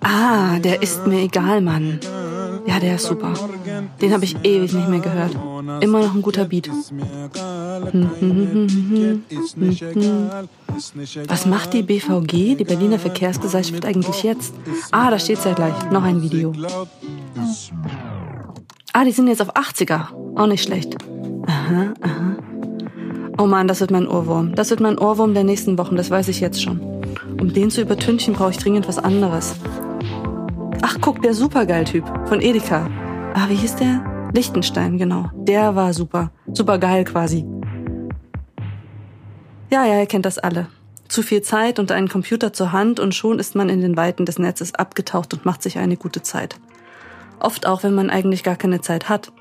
[0.00, 2.00] Ah, der ist mir egal, Mann.
[2.66, 3.34] Ja, der ist super.
[4.00, 5.34] Den habe ich ewig nicht mehr gehört.
[5.80, 6.70] Immer noch ein guter Beat.
[11.28, 14.54] Was macht die BVG, die Berliner Verkehrsgesellschaft, eigentlich jetzt?
[14.90, 15.90] Ah, da steht's ja gleich.
[15.90, 16.52] Noch ein Video.
[18.92, 20.06] Ah, die sind jetzt auf 80er.
[20.36, 20.96] Auch nicht schlecht.
[21.46, 22.36] Aha, aha.
[23.38, 24.54] Oh Mann, das wird mein Ohrwurm.
[24.54, 26.93] Das wird mein Ohrwurm der nächsten Wochen, das weiß ich jetzt schon.
[27.44, 29.56] Um den zu übertünchen, brauche ich dringend was anderes.
[30.80, 32.88] Ach, guck, der Supergeil-Typ von Edeka.
[33.34, 34.30] Ah, wie hieß der?
[34.32, 35.28] Lichtenstein, genau.
[35.34, 36.32] Der war super.
[36.50, 37.44] Supergeil quasi.
[39.70, 40.68] Ja, ja, ihr kennt das alle.
[41.06, 44.24] Zu viel Zeit und einen Computer zur Hand und schon ist man in den Weiten
[44.24, 46.56] des Netzes abgetaucht und macht sich eine gute Zeit.
[47.40, 49.32] Oft auch, wenn man eigentlich gar keine Zeit hat.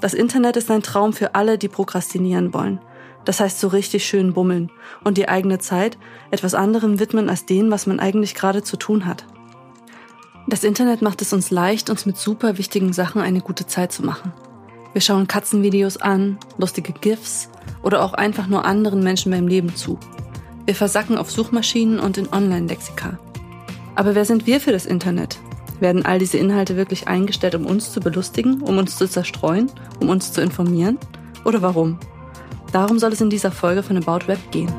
[0.00, 2.78] Das Internet ist ein Traum für alle, die prokrastinieren wollen.
[3.24, 4.70] Das heißt so richtig schön bummeln
[5.04, 5.98] und die eigene Zeit
[6.30, 9.26] etwas anderem widmen als dem, was man eigentlich gerade zu tun hat.
[10.48, 14.04] Das Internet macht es uns leicht, uns mit super wichtigen Sachen eine gute Zeit zu
[14.04, 14.32] machen.
[14.92, 17.48] Wir schauen Katzenvideos an, lustige GIFs
[17.82, 19.98] oder auch einfach nur anderen Menschen beim Leben zu.
[20.66, 23.18] Wir versacken auf Suchmaschinen und in Online-Lexika.
[23.94, 25.38] Aber wer sind wir für das Internet?
[25.80, 29.70] Werden all diese Inhalte wirklich eingestellt, um uns zu belustigen, um uns zu zerstreuen,
[30.00, 30.98] um uns zu informieren?
[31.44, 31.98] Oder warum?
[32.72, 34.72] Darum soll es in dieser Folge von About Web gehen.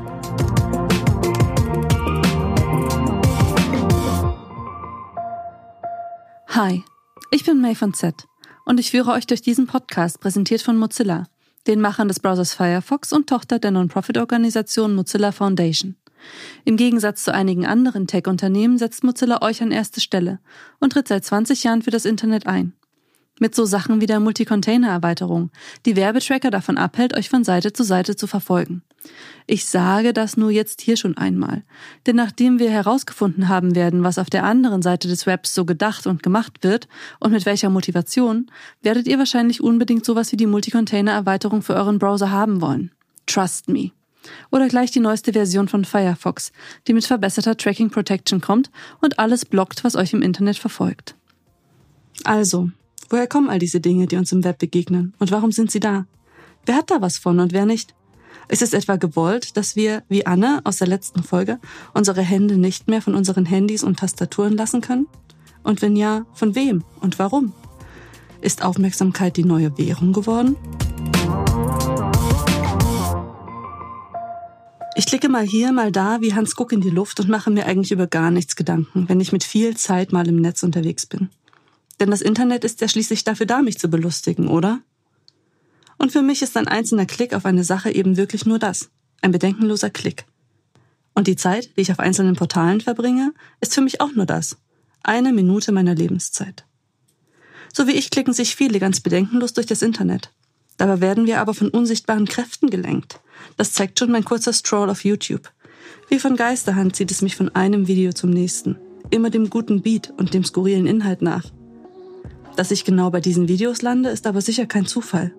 [6.48, 6.82] Hi,
[7.30, 8.26] ich bin May von Z
[8.64, 11.28] und ich führe euch durch diesen Podcast, präsentiert von Mozilla,
[11.68, 15.94] den Machern des Browsers Firefox und Tochter der Non-Profit-Organisation Mozilla Foundation.
[16.64, 20.40] Im Gegensatz zu einigen anderen Tech-Unternehmen setzt Mozilla euch an erste Stelle
[20.80, 22.72] und tritt seit 20 Jahren für das Internet ein.
[23.40, 25.50] Mit so Sachen wie der Multi-Container-Erweiterung,
[25.86, 28.82] die Werbetracker davon abhält, euch von Seite zu Seite zu verfolgen.
[29.46, 31.64] Ich sage das nur jetzt hier schon einmal.
[32.06, 36.06] Denn nachdem wir herausgefunden haben werden, was auf der anderen Seite des Webs so gedacht
[36.06, 36.86] und gemacht wird
[37.18, 38.50] und mit welcher Motivation,
[38.82, 42.92] werdet ihr wahrscheinlich unbedingt sowas wie die Multi-Container-Erweiterung für euren Browser haben wollen.
[43.26, 43.90] Trust me.
[44.50, 46.52] Oder gleich die neueste Version von Firefox,
[46.86, 48.70] die mit verbesserter Tracking Protection kommt
[49.00, 51.16] und alles blockt, was euch im Internet verfolgt.
[52.22, 52.70] Also,
[53.10, 55.14] Woher kommen all diese Dinge, die uns im Web begegnen?
[55.18, 56.06] Und warum sind sie da?
[56.66, 57.94] Wer hat da was von und wer nicht?
[58.48, 61.58] Ist es etwa gewollt, dass wir, wie Anne aus der letzten Folge,
[61.92, 65.06] unsere Hände nicht mehr von unseren Handys und Tastaturen lassen können?
[65.62, 67.52] Und wenn ja, von wem und warum?
[68.40, 70.56] Ist Aufmerksamkeit die neue Währung geworden?
[74.96, 77.66] Ich klicke mal hier, mal da wie Hans Guck in die Luft und mache mir
[77.66, 81.30] eigentlich über gar nichts Gedanken, wenn ich mit viel Zeit mal im Netz unterwegs bin.
[82.00, 84.80] Denn das Internet ist ja schließlich dafür da, mich zu belustigen, oder?
[85.98, 88.90] Und für mich ist ein einzelner Klick auf eine Sache eben wirklich nur das.
[89.22, 90.26] Ein bedenkenloser Klick.
[91.14, 94.56] Und die Zeit, die ich auf einzelnen Portalen verbringe, ist für mich auch nur das.
[95.02, 96.64] Eine Minute meiner Lebenszeit.
[97.72, 100.30] So wie ich klicken sich viele ganz bedenkenlos durch das Internet.
[100.76, 103.20] Dabei werden wir aber von unsichtbaren Kräften gelenkt.
[103.56, 105.50] Das zeigt schon mein kurzer Stroll auf YouTube.
[106.08, 108.76] Wie von Geisterhand zieht es mich von einem Video zum nächsten.
[109.10, 111.44] Immer dem guten Beat und dem skurrilen Inhalt nach.
[112.56, 115.32] Dass ich genau bei diesen Videos lande, ist aber sicher kein Zufall.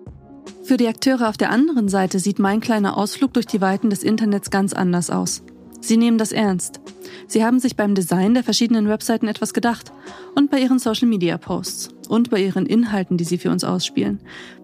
[0.64, 4.02] Für die Akteure auf der anderen Seite sieht mein kleiner Ausflug durch die Weiten des
[4.02, 5.42] Internets ganz anders aus.
[5.80, 6.80] Sie nehmen das ernst.
[7.28, 9.92] Sie haben sich beim Design der verschiedenen Webseiten etwas gedacht
[10.34, 14.20] und bei ihren Social-Media-Posts und bei ihren Inhalten, die sie für uns ausspielen.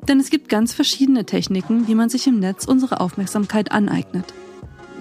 [0.09, 4.35] Denn es gibt ganz verschiedene Techniken, wie man sich im Netz unsere Aufmerksamkeit aneignet.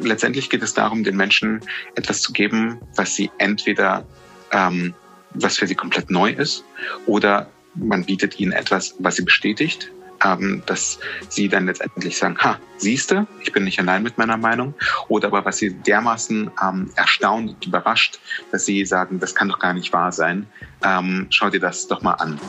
[0.01, 1.61] Letztendlich geht es darum, den Menschen
[1.95, 4.06] etwas zu geben, was sie entweder
[4.51, 4.94] ähm,
[5.33, 6.63] was für sie komplett neu ist,
[7.05, 9.91] oder man bietet ihnen etwas, was sie bestätigt,
[10.23, 10.99] ähm, dass
[11.29, 14.73] sie dann letztendlich sagen, ha, siehste, ich bin nicht allein mit meiner Meinung,
[15.07, 18.19] oder aber was sie dermaßen ähm, erstaunt und überrascht,
[18.51, 20.47] dass sie sagen, das kann doch gar nicht wahr sein,
[20.83, 22.39] ähm, schau dir das doch mal an.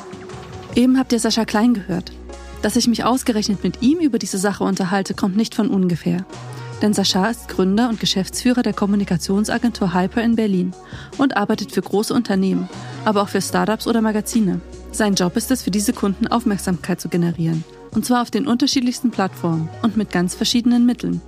[0.74, 2.12] Eben habt ihr Sascha Klein gehört.
[2.62, 6.24] Dass ich mich ausgerechnet mit ihm über diese Sache unterhalte, kommt nicht von ungefähr.
[6.82, 10.74] Denn Sascha ist Gründer und Geschäftsführer der Kommunikationsagentur Hyper in Berlin
[11.16, 12.68] und arbeitet für große Unternehmen,
[13.04, 14.60] aber auch für Startups oder Magazine.
[14.90, 17.64] Sein Job ist es, für diese Kunden Aufmerksamkeit zu generieren
[17.94, 21.20] und zwar auf den unterschiedlichsten Plattformen und mit ganz verschiedenen Mitteln.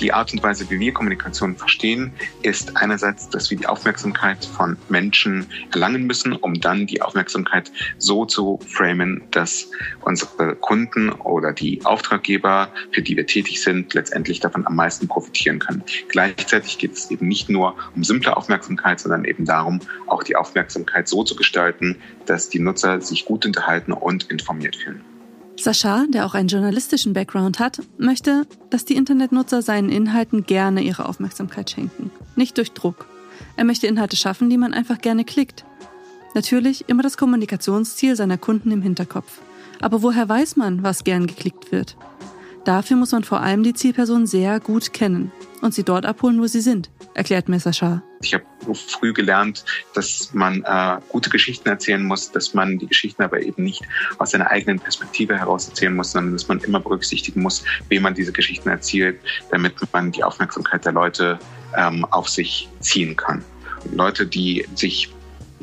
[0.00, 2.12] Die Art und Weise, wie wir Kommunikation verstehen,
[2.42, 8.24] ist einerseits, dass wir die Aufmerksamkeit von Menschen erlangen müssen, um dann die Aufmerksamkeit so
[8.24, 9.70] zu framen, dass
[10.02, 15.58] unsere Kunden oder die Auftraggeber, für die wir tätig sind, letztendlich davon am meisten profitieren
[15.58, 15.82] können.
[16.08, 21.08] Gleichzeitig geht es eben nicht nur um simple Aufmerksamkeit, sondern eben darum, auch die Aufmerksamkeit
[21.08, 21.96] so zu gestalten,
[22.26, 25.02] dass die Nutzer sich gut unterhalten und informiert fühlen.
[25.62, 31.06] Sascha, der auch einen journalistischen Background hat, möchte, dass die Internetnutzer seinen Inhalten gerne ihre
[31.06, 32.10] Aufmerksamkeit schenken.
[32.36, 33.06] Nicht durch Druck.
[33.56, 35.64] Er möchte Inhalte schaffen, die man einfach gerne klickt.
[36.34, 39.40] Natürlich immer das Kommunikationsziel seiner Kunden im Hinterkopf.
[39.80, 41.96] Aber woher weiß man, was gern geklickt wird?
[42.64, 46.46] Dafür muss man vor allem die Zielperson sehr gut kennen und sie dort abholen, wo
[46.46, 48.02] sie sind, erklärt Messerschar.
[48.22, 49.64] Ich habe früh gelernt,
[49.94, 53.82] dass man äh, gute Geschichten erzählen muss, dass man die Geschichten aber eben nicht
[54.18, 58.14] aus seiner eigenen Perspektive heraus erzählen muss, sondern dass man immer berücksichtigen muss, wem man
[58.14, 59.18] diese Geschichten erzählt,
[59.50, 61.38] damit man die Aufmerksamkeit der Leute
[61.76, 63.42] ähm, auf sich ziehen kann.
[63.92, 65.10] Leute, die sich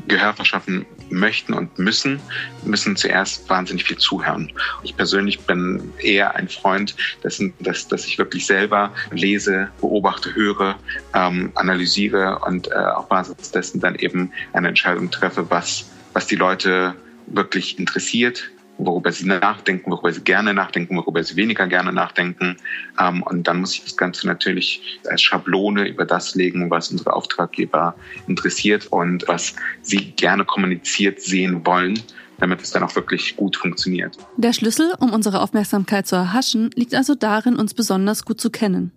[0.08, 2.20] Gehör verschaffen möchten und müssen,
[2.64, 4.52] müssen zuerst wahnsinnig viel zuhören.
[4.82, 10.78] Ich persönlich bin eher ein Freund dessen, dass, dass ich wirklich selber lese, beobachte, höre,
[11.14, 16.36] ähm, analysiere und äh, auf Basis dessen dann eben eine Entscheidung treffe, was, was die
[16.36, 16.94] Leute
[17.26, 22.56] wirklich interessiert, worüber sie nachdenken, worüber sie gerne nachdenken, worüber sie weniger gerne nachdenken.
[22.98, 27.12] Ähm, und dann muss ich das Ganze natürlich als Schablone über das legen, was unsere
[27.12, 27.94] Auftraggeber
[28.26, 32.00] interessiert und was sie gerne kommuniziert sehen wollen
[32.40, 34.16] damit es dann auch wirklich gut funktioniert.
[34.36, 38.92] Der Schlüssel, um unsere Aufmerksamkeit zu erhaschen, liegt also darin, uns besonders gut zu kennen.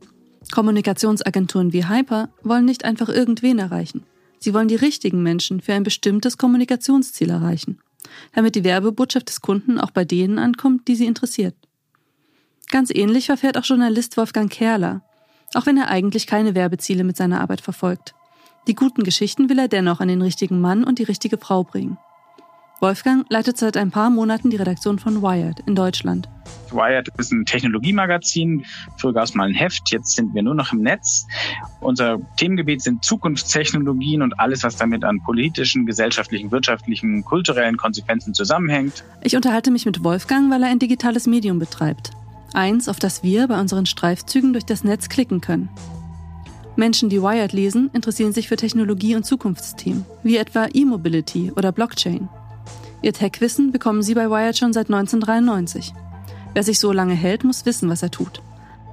[0.51, 4.03] Kommunikationsagenturen wie Hyper wollen nicht einfach irgendwen erreichen.
[4.37, 7.79] Sie wollen die richtigen Menschen für ein bestimmtes Kommunikationsziel erreichen
[8.33, 11.55] damit die Werbebotschaft des Kunden auch bei denen ankommt, die sie interessiert.
[12.69, 15.01] Ganz ähnlich verfährt auch Journalist Wolfgang Kerler,
[15.53, 18.13] auch wenn er eigentlich keine Werbeziele mit seiner Arbeit verfolgt.
[18.67, 21.97] Die guten Geschichten will er dennoch an den richtigen Mann und die richtige Frau bringen.
[22.81, 26.27] Wolfgang leitet seit ein paar Monaten die Redaktion von Wired in Deutschland.
[26.71, 28.65] Wired ist ein Technologiemagazin.
[28.97, 31.27] Früher gab es mal ein Heft, jetzt sind wir nur noch im Netz.
[31.79, 39.03] Unser Themengebiet sind Zukunftstechnologien und alles, was damit an politischen, gesellschaftlichen, wirtschaftlichen, kulturellen Konsequenzen zusammenhängt.
[39.21, 42.09] Ich unterhalte mich mit Wolfgang, weil er ein digitales Medium betreibt.
[42.53, 45.69] Eins, auf das wir bei unseren Streifzügen durch das Netz klicken können.
[46.75, 52.27] Menschen, die Wired lesen, interessieren sich für Technologie und Zukunftsthemen, wie etwa E-Mobility oder Blockchain.
[53.01, 55.93] Ihr Tech-Wissen bekommen Sie bei Wired schon seit 1993.
[56.53, 58.41] Wer sich so lange hält, muss wissen, was er tut.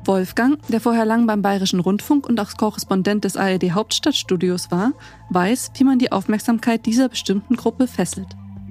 [0.05, 4.93] Wolfgang, der vorher lang beim Bayerischen Rundfunk und auch Korrespondent des ARD Hauptstadtstudios war,
[5.29, 8.29] weiß, wie man die Aufmerksamkeit dieser bestimmten Gruppe fesselt.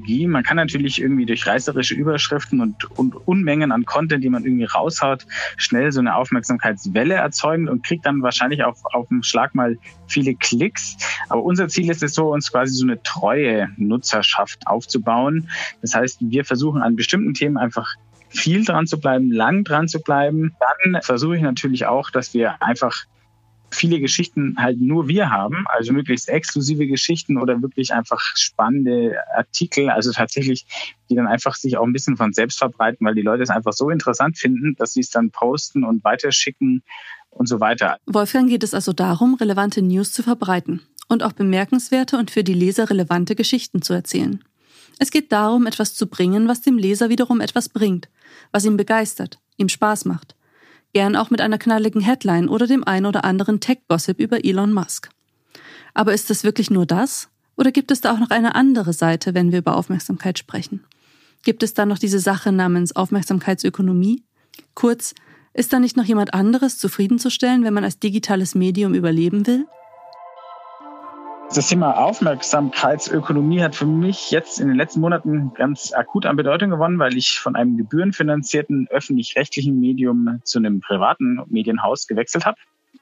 [0.07, 0.27] Strategie.
[0.27, 4.65] Man kann natürlich irgendwie durch reißerische Überschriften und, und Unmengen an Content, die man irgendwie
[4.65, 5.25] raushaut,
[5.57, 9.77] schnell so eine Aufmerksamkeitswelle erzeugen und kriegt dann wahrscheinlich auf, auf dem Schlag mal
[10.07, 10.97] viele Klicks.
[11.29, 15.49] Aber unser Ziel ist es so, uns quasi so eine treue Nutzerschaft aufzubauen.
[15.81, 17.87] Das heißt, wir versuchen an bestimmten Themen einfach
[18.29, 20.55] viel dran zu bleiben, lang dran zu bleiben.
[20.59, 23.05] Dann versuche ich natürlich auch, dass wir einfach
[23.71, 29.89] viele Geschichten halt nur wir haben, also möglichst exklusive Geschichten oder wirklich einfach spannende Artikel,
[29.89, 30.65] also tatsächlich,
[31.09, 33.73] die dann einfach sich auch ein bisschen von selbst verbreiten, weil die Leute es einfach
[33.73, 36.83] so interessant finden, dass sie es dann posten und weiterschicken
[37.29, 37.97] und so weiter.
[38.05, 42.53] Wolfgang geht es also darum, relevante News zu verbreiten und auch bemerkenswerte und für die
[42.53, 44.43] Leser relevante Geschichten zu erzählen.
[44.99, 48.09] Es geht darum, etwas zu bringen, was dem Leser wiederum etwas bringt,
[48.51, 50.36] was ihn begeistert, ihm Spaß macht
[50.93, 55.09] gern auch mit einer knalligen Headline oder dem ein oder anderen Tech-Gossip über Elon Musk.
[55.93, 57.29] Aber ist es wirklich nur das?
[57.55, 60.83] Oder gibt es da auch noch eine andere Seite, wenn wir über Aufmerksamkeit sprechen?
[61.43, 64.23] Gibt es da noch diese Sache namens Aufmerksamkeitsökonomie?
[64.75, 65.13] Kurz,
[65.53, 69.65] ist da nicht noch jemand anderes zufriedenzustellen, wenn man als digitales Medium überleben will?
[71.53, 76.69] Das Thema Aufmerksamkeitsökonomie hat für mich jetzt in den letzten Monaten ganz akut an Bedeutung
[76.69, 82.57] gewonnen, weil ich von einem gebührenfinanzierten öffentlich-rechtlichen Medium zu einem privaten Medienhaus gewechselt habe.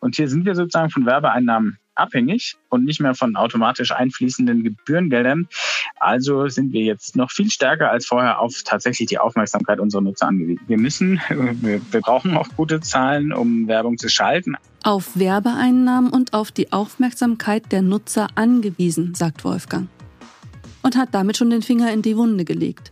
[0.06, 5.48] Und hier sind wir sozusagen von Werbeeinnahmen abhängig und nicht mehr von automatisch einfließenden Gebührengeldern.
[5.96, 10.28] Also sind wir jetzt noch viel stärker als vorher auf tatsächlich die Aufmerksamkeit unserer Nutzer
[10.28, 10.62] angewiesen.
[10.68, 14.56] Wir müssen, wir, wir brauchen auch gute Zahlen, um Werbung zu schalten.
[14.84, 19.88] Auf Werbeeinnahmen und auf die Aufmerksamkeit der Nutzer angewiesen, sagt Wolfgang.
[20.84, 22.92] Und hat damit schon den Finger in die Wunde gelegt.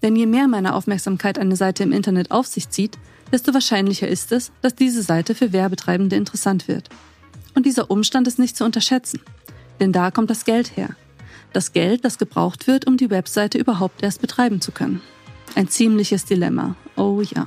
[0.00, 2.96] Denn je mehr meine Aufmerksamkeit eine Seite im Internet auf sich zieht,
[3.32, 6.88] desto wahrscheinlicher ist es, dass diese Seite für Werbetreibende interessant wird.
[7.54, 9.20] Und dieser Umstand ist nicht zu unterschätzen.
[9.80, 10.90] Denn da kommt das Geld her.
[11.52, 15.00] Das Geld, das gebraucht wird, um die Webseite überhaupt erst betreiben zu können.
[15.54, 16.76] Ein ziemliches Dilemma.
[16.96, 17.46] Oh ja.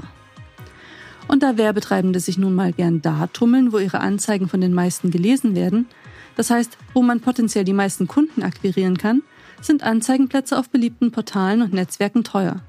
[1.28, 5.12] Und da Werbetreibende sich nun mal gern da tummeln, wo ihre Anzeigen von den meisten
[5.12, 5.88] gelesen werden,
[6.36, 9.22] das heißt, wo man potenziell die meisten Kunden akquirieren kann,
[9.62, 12.62] sind Anzeigenplätze auf beliebten Portalen und Netzwerken teuer.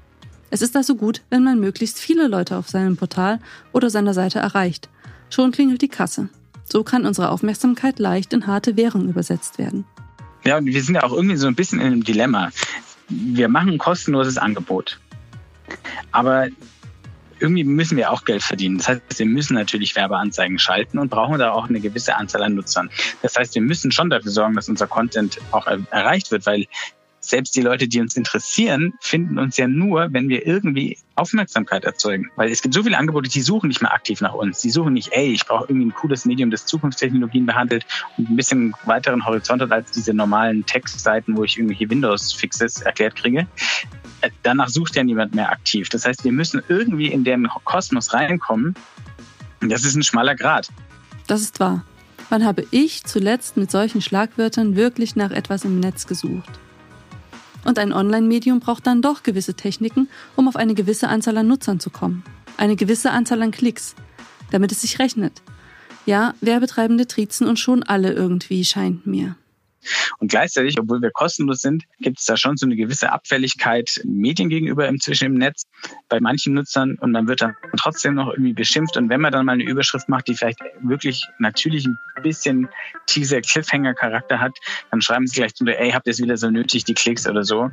[0.53, 3.39] Es ist also gut, wenn man möglichst viele Leute auf seinem Portal
[3.71, 4.89] oder seiner Seite erreicht.
[5.29, 6.27] Schon klingelt die Kasse.
[6.65, 9.85] So kann unsere Aufmerksamkeit leicht in harte Währung übersetzt werden.
[10.43, 12.49] Ja, und wir sind ja auch irgendwie so ein bisschen in einem Dilemma.
[13.07, 14.99] Wir machen ein kostenloses Angebot.
[16.11, 16.47] Aber
[17.39, 18.77] irgendwie müssen wir auch Geld verdienen.
[18.77, 22.55] Das heißt, wir müssen natürlich Werbeanzeigen schalten und brauchen da auch eine gewisse Anzahl an
[22.55, 22.89] Nutzern.
[23.21, 26.67] Das heißt, wir müssen schon dafür sorgen, dass unser Content auch erreicht wird, weil
[27.21, 32.31] selbst die Leute, die uns interessieren, finden uns ja nur, wenn wir irgendwie Aufmerksamkeit erzeugen.
[32.35, 34.61] Weil es gibt so viele Angebote, die suchen nicht mehr aktiv nach uns.
[34.61, 37.85] Die suchen nicht, ey, ich brauche irgendwie ein cooles Medium, das Zukunftstechnologien behandelt
[38.17, 43.15] und ein bisschen weiteren Horizont hat als diese normalen Textseiten, wo ich irgendwelche Windows-Fixes erklärt
[43.15, 43.47] kriege.
[44.43, 45.89] Danach sucht ja niemand mehr aktiv.
[45.89, 48.75] Das heißt, wir müssen irgendwie in den Kosmos reinkommen.
[49.61, 50.69] Das ist ein schmaler Grad.
[51.27, 51.85] Das ist wahr.
[52.29, 56.49] Wann habe ich zuletzt mit solchen Schlagwörtern wirklich nach etwas im Netz gesucht?
[57.65, 61.79] Und ein Online-Medium braucht dann doch gewisse Techniken, um auf eine gewisse Anzahl an Nutzern
[61.79, 62.23] zu kommen.
[62.57, 63.95] Eine gewisse Anzahl an Klicks,
[64.51, 65.41] damit es sich rechnet.
[66.05, 69.35] Ja, Werbetreibende triezen uns schon alle irgendwie, scheint mir.
[70.21, 74.49] Und gleichzeitig, obwohl wir kostenlos sind, gibt es da schon so eine gewisse Abfälligkeit Medien
[74.49, 75.63] gegenüber inzwischen im Netz
[76.09, 78.97] bei manchen Nutzern und man wird dann trotzdem noch irgendwie beschimpft.
[78.97, 82.69] Und wenn man dann mal eine Überschrift macht, die vielleicht wirklich natürlich ein bisschen
[83.07, 84.55] Teaser-Cliffhanger-Charakter hat,
[84.91, 87.43] dann schreiben sie gleich drunter, ey, habt ihr es wieder so nötig, die Klicks oder
[87.43, 87.71] so.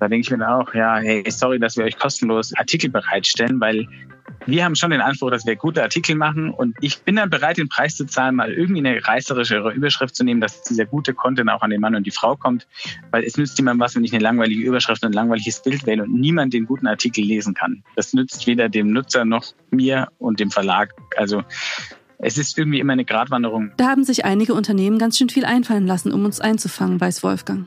[0.00, 3.60] Da denke ich mir dann auch, ja, hey, sorry, dass wir euch kostenlos Artikel bereitstellen,
[3.60, 3.86] weil
[4.46, 7.56] wir haben schon den Anspruch, dass wir gute Artikel machen und ich bin dann bereit,
[7.56, 11.50] den Preis zu zahlen, mal irgendwie eine reißerischere Überschrift zu nehmen, dass dieser gute Content
[11.50, 12.66] auch an den Mann und die Frau kommt,
[13.10, 16.04] weil es nützt niemandem was, wenn ich eine langweilige Überschrift und ein langweiliges Bild wähle
[16.04, 17.82] und niemand den guten Artikel lesen kann.
[17.96, 20.94] Das nützt weder dem Nutzer noch mir und dem Verlag.
[21.16, 21.42] Also
[22.18, 23.72] es ist irgendwie immer eine Gratwanderung.
[23.76, 27.66] Da haben sich einige Unternehmen ganz schön viel einfallen lassen, um uns einzufangen, weiß Wolfgang.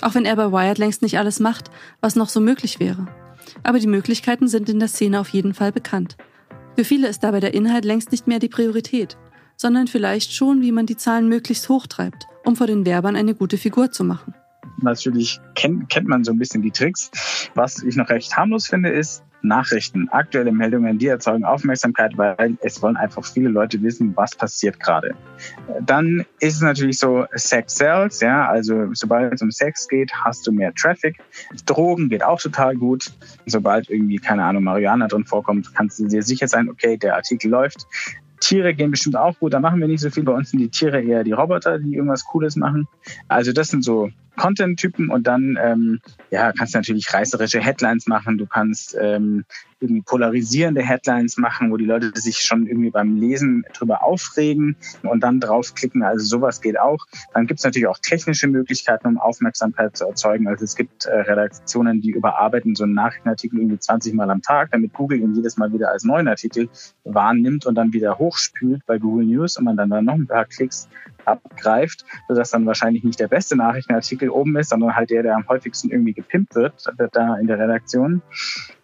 [0.00, 3.06] Auch wenn er bei Wired längst nicht alles macht, was noch so möglich wäre
[3.62, 6.16] aber die Möglichkeiten sind in der Szene auf jeden Fall bekannt.
[6.76, 9.16] Für viele ist dabei der Inhalt längst nicht mehr die Priorität,
[9.56, 13.58] sondern vielleicht schon, wie man die Zahlen möglichst hochtreibt, um vor den Werbern eine gute
[13.58, 14.34] Figur zu machen.
[14.80, 17.10] Natürlich kennt, kennt man so ein bisschen die Tricks.
[17.54, 22.80] Was ich noch recht harmlos finde, ist, Nachrichten, aktuelle Meldungen, die erzeugen Aufmerksamkeit, weil es
[22.82, 25.14] wollen einfach viele Leute wissen, was passiert gerade.
[25.80, 30.46] Dann ist es natürlich so, Sex sells, ja, also sobald es um Sex geht, hast
[30.46, 31.18] du mehr Traffic.
[31.66, 33.12] Drogen geht auch total gut.
[33.46, 37.50] Sobald irgendwie, keine Ahnung, Marihuana drin vorkommt, kannst du dir sicher sein, okay, der Artikel
[37.50, 37.86] läuft.
[38.40, 40.24] Tiere gehen bestimmt auch gut, da machen wir nicht so viel.
[40.24, 42.88] Bei uns sind die Tiere eher die Roboter, die irgendwas Cooles machen.
[43.28, 48.38] Also das sind so Content-Typen und dann ähm, ja, kannst du natürlich reißerische Headlines machen,
[48.38, 49.44] du kannst ähm,
[49.82, 55.20] irgendwie polarisierende Headlines machen, wo die Leute sich schon irgendwie beim Lesen drüber aufregen und
[55.20, 56.02] dann draufklicken.
[56.02, 57.04] Also sowas geht auch.
[57.34, 60.46] Dann gibt es natürlich auch technische Möglichkeiten, um Aufmerksamkeit zu erzeugen.
[60.46, 64.70] Also es gibt äh, Redaktionen, die überarbeiten so einen Nachrichtenartikel irgendwie 20 Mal am Tag,
[64.70, 66.68] damit Google ihn jedes Mal wieder als neuen Artikel
[67.04, 70.44] wahrnimmt und dann wieder hochspült bei Google News und man dann da noch ein paar
[70.44, 70.88] Klicks
[71.24, 75.48] abgreift, sodass dann wahrscheinlich nicht der beste Nachrichtenartikel oben ist, sondern halt der, der am
[75.48, 76.74] häufigsten irgendwie gepimpt wird,
[77.12, 78.22] da in der Redaktion.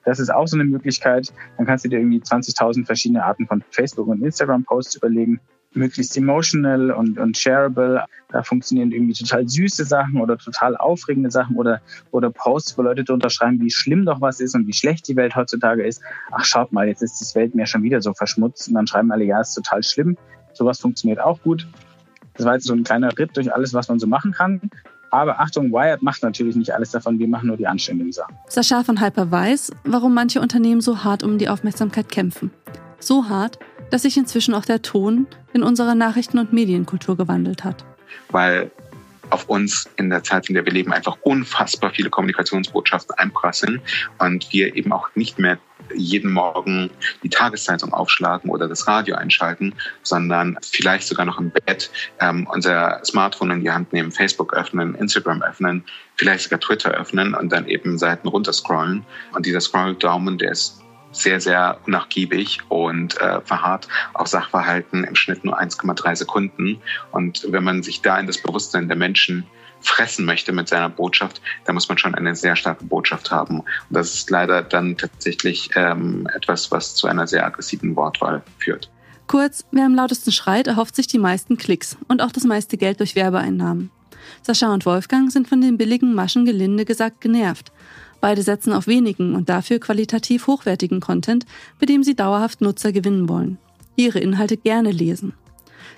[0.05, 1.33] Das ist auch so eine Möglichkeit.
[1.57, 5.41] Dann kannst du dir irgendwie 20.000 verschiedene Arten von Facebook- und Instagram-Posts überlegen.
[5.75, 8.05] Möglichst emotional und, und shareable.
[8.31, 13.05] Da funktionieren irgendwie total süße Sachen oder total aufregende Sachen oder, oder Posts, wo Leute
[13.05, 16.03] drunter schreiben, wie schlimm doch was ist und wie schlecht die Welt heutzutage ist.
[16.31, 18.69] Ach, schaut mal, jetzt ist das Weltmeer schon wieder so verschmutzt.
[18.69, 20.17] Und dann schreiben alle, ja, ist total schlimm.
[20.55, 21.69] Sowas funktioniert auch gut.
[22.39, 24.71] Das war jetzt so ein kleiner Ritt durch alles, was man so machen kann.
[25.11, 27.19] Aber Achtung, Wired macht natürlich nicht alles davon.
[27.19, 28.35] Wir machen nur die anständigen Sachen.
[28.49, 32.51] Sascha von Hyper weiß, warum manche Unternehmen so hart um die Aufmerksamkeit kämpfen.
[33.01, 33.59] So hart,
[33.91, 37.85] dass sich inzwischen auch der Ton in unserer Nachrichten- und Medienkultur gewandelt hat.
[38.31, 38.71] Weil
[39.31, 43.81] auf uns in der Zeit, in der wir leben, einfach unfassbar viele Kommunikationsbotschaften einprasseln
[44.19, 45.59] und wir eben auch nicht mehr
[45.95, 46.91] jeden Morgen
[47.23, 53.01] die Tageszeitung aufschlagen oder das Radio einschalten, sondern vielleicht sogar noch im Bett ähm, unser
[53.05, 55.85] Smartphone in die Hand nehmen, Facebook öffnen, Instagram öffnen,
[56.17, 59.05] vielleicht sogar Twitter öffnen und dann eben Seiten runterscrollen.
[59.35, 60.83] Und dieser Scroll-Daumen, der ist
[61.13, 66.81] sehr, sehr unnachgiebig und äh, verharrt auf Sachverhalten im Schnitt nur 1,3 Sekunden.
[67.13, 69.47] Und wenn man sich da in das Bewusstsein der Menschen
[69.81, 73.61] fressen möchte mit seiner Botschaft, dann muss man schon eine sehr starke Botschaft haben.
[73.61, 78.91] Und das ist leider dann tatsächlich ähm, etwas, was zu einer sehr aggressiven Wortwahl führt.
[79.29, 82.99] Kurz, wer am lautesten schreit, erhofft sich die meisten Klicks und auch das meiste Geld
[82.99, 83.91] durch Werbeeinnahmen.
[84.43, 87.73] Sascha und Wolfgang sind von den billigen Maschen gelinde gesagt genervt
[88.21, 91.47] Beide setzen auf wenigen und dafür qualitativ hochwertigen Content,
[91.79, 93.59] bei dem sie dauerhaft Nutzer gewinnen wollen,
[93.97, 95.35] ihre Inhalte gerne lesen.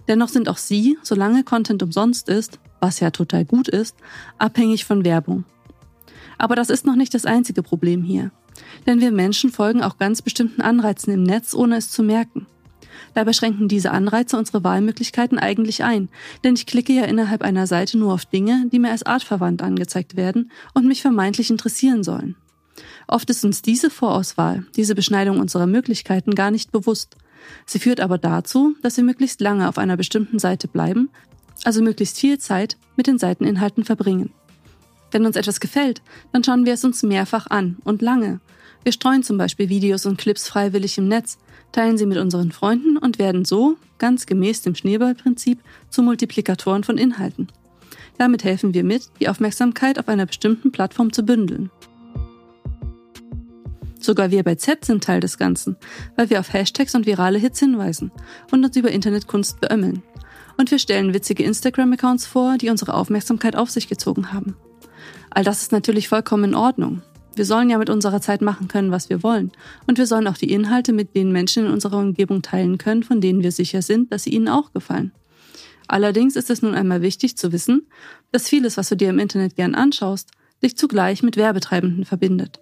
[0.09, 3.97] Dennoch sind auch sie, solange Content umsonst ist, was ja total gut ist,
[4.39, 5.45] abhängig von Werbung.
[6.39, 8.31] Aber das ist noch nicht das einzige Problem hier.
[8.87, 12.47] Denn wir Menschen folgen auch ganz bestimmten Anreizen im Netz, ohne es zu merken.
[13.15, 16.09] Dabei schränken diese Anreize unsere Wahlmöglichkeiten eigentlich ein,
[16.45, 20.17] denn ich klicke ja innerhalb einer Seite nur auf Dinge, die mir als artverwandt angezeigt
[20.17, 22.37] werden und mich vermeintlich interessieren sollen.
[23.07, 27.17] Oft ist uns diese Vorauswahl, diese Beschneidung unserer Möglichkeiten gar nicht bewusst.
[27.67, 31.11] Sie führt aber dazu, dass wir möglichst lange auf einer bestimmten Seite bleiben,
[31.65, 34.33] also möglichst viel Zeit mit den Seiteninhalten verbringen.
[35.11, 36.03] Wenn uns etwas gefällt,
[36.33, 38.41] dann schauen wir es uns mehrfach an und lange.
[38.83, 41.39] Wir streuen zum Beispiel Videos und Clips freiwillig im Netz,
[41.73, 45.61] teilen sie mit unseren Freunden und werden so, ganz gemäß dem Schneeballprinzip,
[45.91, 47.49] zu Multiplikatoren von Inhalten.
[48.19, 51.71] Damit helfen wir mit, die Aufmerksamkeit auf einer bestimmten Plattform zu bündeln.
[54.01, 55.77] Sogar wir bei Z sind Teil des Ganzen,
[56.17, 58.11] weil wir auf Hashtags und virale Hits hinweisen
[58.51, 60.03] und uns über Internetkunst beömmeln.
[60.57, 64.57] Und wir stellen witzige Instagram-Accounts vor, die unsere Aufmerksamkeit auf sich gezogen haben.
[65.31, 67.03] All das ist natürlich vollkommen in Ordnung.
[67.41, 69.51] Wir sollen ja mit unserer Zeit machen können, was wir wollen.
[69.87, 73.23] Und wir sollen auch die Inhalte mit den Menschen in unserer Umgebung teilen können, von
[73.23, 75.13] denen wir sicher sind, dass sie ihnen auch gefallen.
[75.89, 77.87] Allerdings ist es nun einmal wichtig zu wissen,
[78.31, 82.61] dass vieles, was du dir im Internet gern anschaust, sich zugleich mit Werbetreibenden verbindet.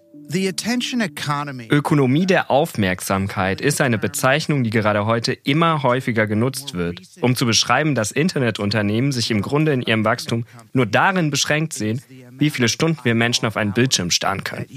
[1.71, 7.47] Ökonomie der Aufmerksamkeit ist eine Bezeichnung, die gerade heute immer häufiger genutzt wird, um zu
[7.47, 12.01] beschreiben, dass Internetunternehmen sich im Grunde in ihrem Wachstum nur darin beschränkt sehen,
[12.37, 14.67] wie viele Stunden wir Menschen auf einen Bildschirm starren können.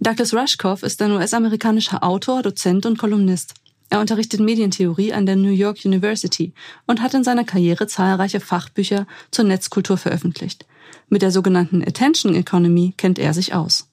[0.00, 3.54] Douglas Rushkoff ist ein US-amerikanischer Autor, Dozent und Kolumnist.
[3.90, 6.52] Er unterrichtet Medientheorie an der New York University
[6.86, 10.64] und hat in seiner Karriere zahlreiche Fachbücher zur Netzkultur veröffentlicht.
[11.08, 13.90] Mit der sogenannten Attention Economy kennt er sich aus.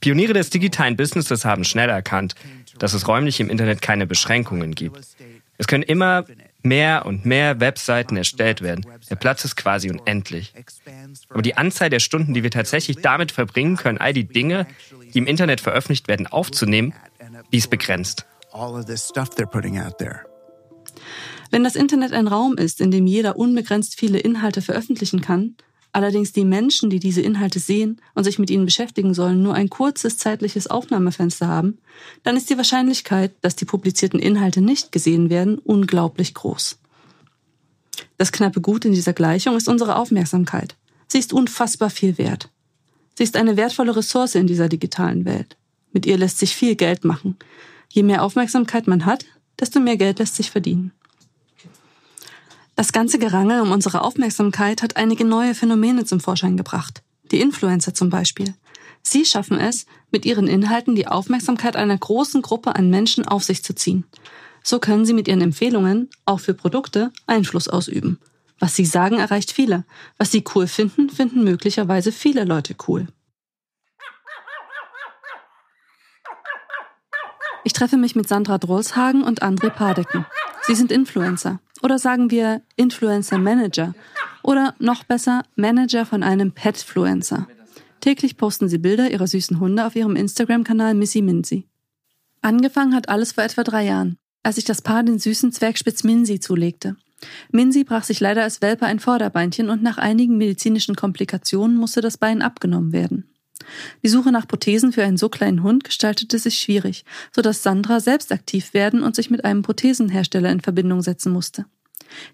[0.00, 2.34] Pioniere des digitalen Businesses haben schnell erkannt,
[2.80, 4.98] dass es räumlich im Internet keine Beschränkungen gibt.
[5.58, 6.24] Es können immer
[6.62, 8.84] mehr und mehr Webseiten erstellt werden.
[9.10, 10.54] Der Platz ist quasi unendlich.
[11.28, 14.66] Aber die Anzahl der Stunden, die wir tatsächlich damit verbringen können, all die Dinge,
[15.14, 16.94] die im Internet veröffentlicht werden, aufzunehmen,
[17.52, 18.26] die ist begrenzt.
[21.50, 25.56] Wenn das Internet ein Raum ist, in dem jeder unbegrenzt viele Inhalte veröffentlichen kann,
[25.92, 29.70] allerdings die Menschen, die diese Inhalte sehen und sich mit ihnen beschäftigen sollen, nur ein
[29.70, 31.78] kurzes zeitliches Aufnahmefenster haben,
[32.22, 36.78] dann ist die Wahrscheinlichkeit, dass die publizierten Inhalte nicht gesehen werden, unglaublich groß.
[38.16, 40.76] Das knappe Gut in dieser Gleichung ist unsere Aufmerksamkeit.
[41.08, 42.50] Sie ist unfassbar viel wert.
[43.16, 45.57] Sie ist eine wertvolle Ressource in dieser digitalen Welt.
[45.92, 47.36] Mit ihr lässt sich viel Geld machen.
[47.88, 49.24] Je mehr Aufmerksamkeit man hat,
[49.58, 50.92] desto mehr Geld lässt sich verdienen.
[52.76, 57.02] Das ganze Gerangel um unsere Aufmerksamkeit hat einige neue Phänomene zum Vorschein gebracht.
[57.32, 58.54] Die Influencer zum Beispiel.
[59.02, 63.64] Sie schaffen es, mit ihren Inhalten die Aufmerksamkeit einer großen Gruppe an Menschen auf sich
[63.64, 64.04] zu ziehen.
[64.62, 68.18] So können sie mit ihren Empfehlungen, auch für Produkte, Einfluss ausüben.
[68.58, 69.84] Was sie sagen, erreicht viele.
[70.16, 73.08] Was sie cool finden, finden möglicherweise viele Leute cool.
[77.68, 80.24] Ich treffe mich mit Sandra Drolshagen und André Padecken.
[80.62, 81.60] Sie sind Influencer.
[81.82, 83.94] Oder sagen wir Influencer Manager.
[84.42, 87.46] Oder noch besser Manager von einem Petfluencer.
[88.00, 91.66] Täglich posten sie Bilder ihrer süßen Hunde auf ihrem Instagram-Kanal Missy Minzy.
[92.40, 96.40] Angefangen hat alles vor etwa drei Jahren, als sich das Paar den süßen Zwergspitz Minzy
[96.40, 96.96] zulegte.
[97.52, 102.16] Minzy brach sich leider als Welpe ein Vorderbeinchen und nach einigen medizinischen Komplikationen musste das
[102.16, 103.28] Bein abgenommen werden.
[104.02, 107.04] Die Suche nach Prothesen für einen so kleinen Hund gestaltete sich schwierig,
[107.34, 111.66] so dass Sandra selbst aktiv werden und sich mit einem Prothesenhersteller in Verbindung setzen musste.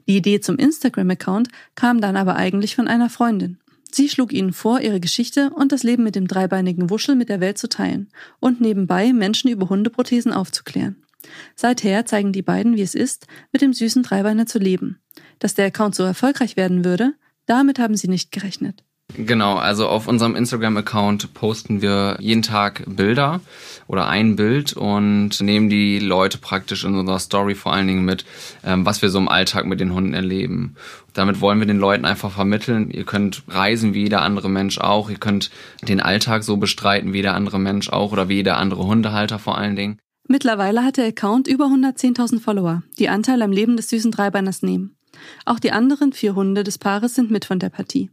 [0.06, 3.58] Die Idee zum Instagram-Account kam dann aber eigentlich von einer Freundin.
[3.90, 7.40] Sie schlug ihnen vor, ihre Geschichte und das Leben mit dem dreibeinigen Wuschel mit der
[7.40, 8.08] Welt zu teilen
[8.40, 10.96] und nebenbei Menschen über Hundeprothesen aufzuklären.
[11.54, 14.98] Seither zeigen die beiden, wie es ist, mit dem süßen Dreibeiner zu leben.
[15.38, 17.14] Dass der Account so erfolgreich werden würde,
[17.46, 18.82] damit haben sie nicht gerechnet.
[19.16, 23.40] Genau, also auf unserem Instagram-Account posten wir jeden Tag Bilder
[23.86, 28.24] oder ein Bild und nehmen die Leute praktisch in unserer Story vor allen Dingen mit,
[28.64, 30.74] ähm, was wir so im Alltag mit den Hunden erleben.
[31.12, 35.08] Damit wollen wir den Leuten einfach vermitteln, ihr könnt reisen wie jeder andere Mensch auch,
[35.10, 35.50] ihr könnt
[35.82, 39.56] den Alltag so bestreiten wie jeder andere Mensch auch oder wie jeder andere Hundehalter vor
[39.56, 39.98] allen Dingen.
[40.26, 44.96] Mittlerweile hat der Account über 110.000 Follower, die Anteil am Leben des süßen Dreibeiners nehmen.
[45.44, 48.10] Auch die anderen vier Hunde des Paares sind mit von der Partie.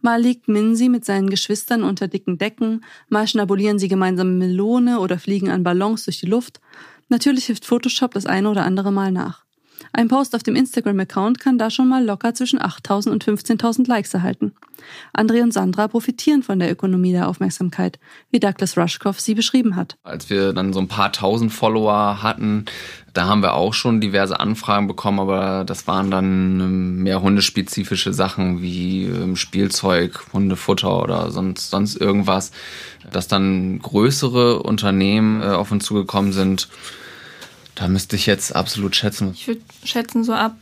[0.00, 5.18] Mal liegt Minsi mit seinen Geschwistern unter dicken Decken, mal schnabulieren sie gemeinsam Melone oder
[5.18, 6.60] fliegen an Ballons durch die Luft.
[7.08, 9.47] Natürlich hilft Photoshop das eine oder andere Mal nach.
[9.92, 14.14] Ein Post auf dem Instagram-Account kann da schon mal locker zwischen 8.000 und 15.000 Likes
[14.14, 14.52] erhalten.
[15.12, 17.98] André und Sandra profitieren von der Ökonomie der Aufmerksamkeit,
[18.30, 19.96] wie Douglas Rushkoff sie beschrieben hat.
[20.04, 22.66] Als wir dann so ein paar tausend Follower hatten,
[23.12, 28.12] da haben wir auch schon diverse Anfragen bekommen, aber das waren dann ähm, mehr hundespezifische
[28.12, 32.52] Sachen wie ähm, Spielzeug, Hundefutter oder sonst, sonst irgendwas.
[33.10, 36.68] Dass dann größere Unternehmen äh, auf uns zugekommen sind,
[37.78, 39.30] da müsste ich jetzt absolut schätzen.
[39.34, 40.56] Ich würde schätzen so ab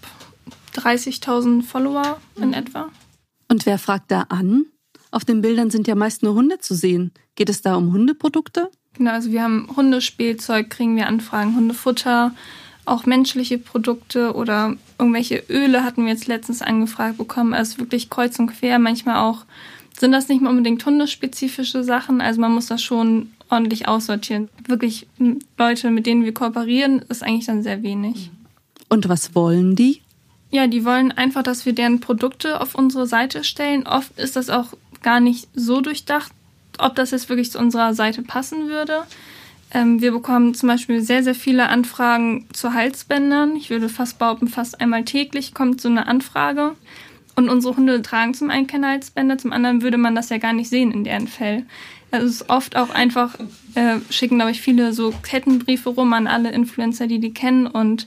[0.75, 2.91] 30.000 Follower in etwa.
[3.49, 4.67] Und wer fragt da an?
[5.11, 7.13] Auf den Bildern sind ja meist nur Hunde zu sehen.
[7.37, 8.71] Geht es da um Hundeprodukte?
[8.95, 12.35] Genau, also wir haben Hundespielzeug, kriegen wir Anfragen, Hundefutter,
[12.85, 17.55] auch menschliche Produkte oder irgendwelche Öle hatten wir jetzt letztens angefragt bekommen.
[17.55, 18.79] Also wirklich kreuz und quer.
[18.79, 19.45] Manchmal auch
[19.99, 22.21] sind das nicht mal unbedingt hundespezifische Sachen.
[22.21, 24.49] Also man muss das schon ordentlich aussortieren.
[24.67, 25.07] Wirklich
[25.59, 28.31] Leute, mit denen wir kooperieren, ist eigentlich dann sehr wenig.
[28.89, 30.03] Und was wollen die?
[30.51, 33.87] Ja, die wollen einfach, dass wir deren Produkte auf unsere Seite stellen.
[33.87, 34.69] Oft ist das auch
[35.03, 36.33] gar nicht so durchdacht,
[36.79, 39.03] ob das jetzt wirklich zu unserer Seite passen würde.
[39.73, 43.57] Ähm, wir bekommen zum Beispiel sehr, sehr viele Anfragen zu Halsbändern.
[43.57, 46.75] Ich würde fast behaupten, fast einmal täglich kommt so eine Anfrage.
[47.35, 50.55] Und unsere Hunde tragen zum einen keine Halsbänder, zum anderen würde man das ja gar
[50.55, 51.67] nicht sehen in deren Fell.
[52.11, 53.37] Also es ist oft auch einfach,
[53.75, 57.67] äh, schicken, glaube ich, viele so Kettenbriefe rum an alle Influencer, die die kennen.
[57.67, 58.07] Und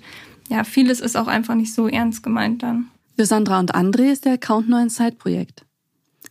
[0.50, 2.88] ja, vieles ist auch einfach nicht so ernst gemeint dann.
[3.16, 5.66] Für Sandra und André ist der Account nur ein Side-Projekt.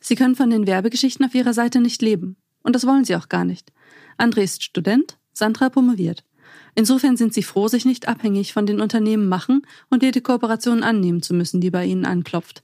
[0.00, 2.36] Sie können von den Werbegeschichten auf ihrer Seite nicht leben.
[2.62, 3.72] Und das wollen sie auch gar nicht.
[4.16, 6.24] André ist Student, Sandra promoviert.
[6.74, 11.22] Insofern sind sie froh, sich nicht abhängig von den Unternehmen machen und jede Kooperation annehmen
[11.22, 12.62] zu müssen, die bei ihnen anklopft.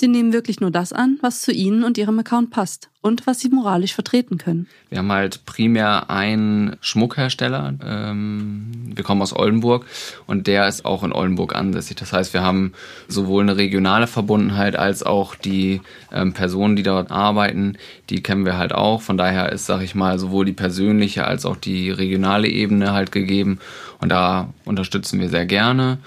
[0.00, 3.40] Sie nehmen wirklich nur das an, was zu Ihnen und Ihrem Account passt und was
[3.40, 4.68] Sie moralisch vertreten können.
[4.90, 7.74] Wir haben halt primär einen Schmuckhersteller.
[7.84, 9.86] Ähm, wir kommen aus Oldenburg
[10.28, 11.96] und der ist auch in Oldenburg ansässig.
[11.96, 12.74] Das heißt, wir haben
[13.08, 15.80] sowohl eine regionale Verbundenheit als auch die
[16.12, 17.76] ähm, Personen, die dort arbeiten,
[18.08, 19.02] die kennen wir halt auch.
[19.02, 23.10] Von daher ist, sag ich mal, sowohl die persönliche als auch die regionale Ebene halt
[23.10, 23.58] gegeben
[24.00, 25.98] und da unterstützen wir sehr gerne.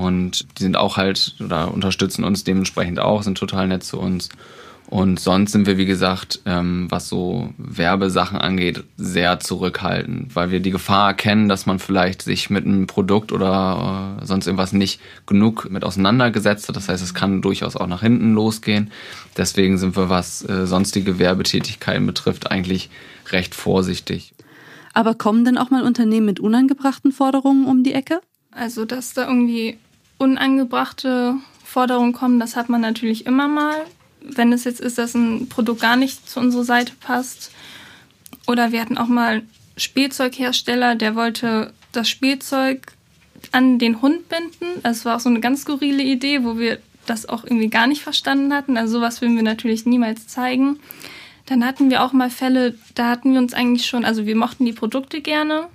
[0.00, 4.30] Und die sind auch halt oder unterstützen uns dementsprechend auch, sind total nett zu uns.
[4.86, 10.58] Und sonst sind wir, wie gesagt, ähm, was so Werbesachen angeht, sehr zurückhaltend, weil wir
[10.58, 15.00] die Gefahr erkennen, dass man vielleicht sich mit einem Produkt oder äh, sonst irgendwas nicht
[15.26, 16.74] genug mit auseinandergesetzt hat.
[16.74, 18.90] Das heißt, es kann durchaus auch nach hinten losgehen.
[19.36, 22.90] Deswegen sind wir, was äh, sonstige Werbetätigkeiten betrifft, eigentlich
[23.30, 24.32] recht vorsichtig.
[24.92, 28.20] Aber kommen denn auch mal Unternehmen mit unangebrachten Forderungen um die Ecke?
[28.50, 29.78] Also, dass da irgendwie
[30.20, 33.74] unangebrachte Forderungen kommen, das hat man natürlich immer mal.
[34.20, 37.50] Wenn es jetzt ist, dass ein Produkt gar nicht zu unserer Seite passt.
[38.46, 39.42] Oder wir hatten auch mal
[39.78, 42.92] Spielzeughersteller, der wollte das Spielzeug
[43.50, 44.82] an den Hund binden.
[44.82, 48.02] Das war auch so eine ganz skurrile Idee, wo wir das auch irgendwie gar nicht
[48.02, 48.76] verstanden hatten.
[48.76, 50.78] Also sowas würden wir natürlich niemals zeigen.
[51.46, 54.66] Dann hatten wir auch mal Fälle, da hatten wir uns eigentlich schon, also wir mochten
[54.66, 55.68] die Produkte gerne,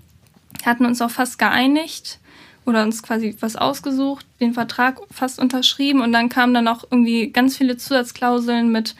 [0.64, 2.20] hatten uns auch fast geeinigt
[2.66, 7.32] oder uns quasi was ausgesucht, den Vertrag fast unterschrieben und dann kamen dann auch irgendwie
[7.32, 8.96] ganz viele Zusatzklauseln mit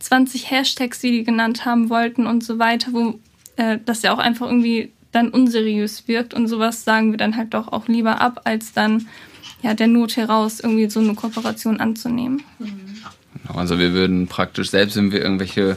[0.00, 3.18] 20 Hashtags, die die genannt haben wollten und so weiter, wo
[3.56, 7.54] äh, das ja auch einfach irgendwie dann unseriös wirkt und sowas sagen wir dann halt
[7.54, 9.08] doch auch lieber ab, als dann
[9.62, 12.42] ja der Not heraus irgendwie so eine Kooperation anzunehmen.
[12.58, 15.76] Genau, also wir würden praktisch, selbst wenn wir irgendwelche